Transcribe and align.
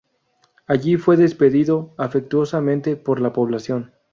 Allí 0.65 0.97
fue 0.97 1.15
despedido 1.15 1.93
afectuosamente 1.99 2.95
por 2.95 3.21
la 3.21 3.31
población. 3.33 3.93